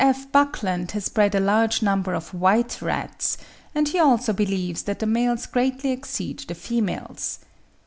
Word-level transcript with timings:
F. 0.03 0.31
Buckland 0.31 0.93
has 0.93 1.09
bred 1.09 1.35
a 1.35 1.39
large 1.39 1.83
number 1.83 2.15
of 2.15 2.33
white 2.33 2.81
rats, 2.81 3.37
and 3.75 3.87
he 3.87 3.99
also 3.99 4.33
believes 4.33 4.81
that 4.81 4.97
the 4.97 5.05
males 5.05 5.45
greatly 5.45 5.91
exceed 5.91 6.39
the 6.39 6.55
females. 6.55 7.37